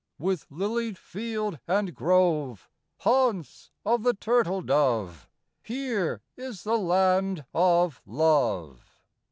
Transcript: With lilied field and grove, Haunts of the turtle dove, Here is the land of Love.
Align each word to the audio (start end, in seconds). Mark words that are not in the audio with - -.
With 0.17 0.47
lilied 0.49 0.97
field 0.97 1.59
and 1.67 1.93
grove, 1.93 2.71
Haunts 3.01 3.69
of 3.85 4.01
the 4.01 4.15
turtle 4.15 4.63
dove, 4.63 5.29
Here 5.61 6.23
is 6.35 6.63
the 6.63 6.75
land 6.79 7.45
of 7.53 8.01
Love. 8.07 8.99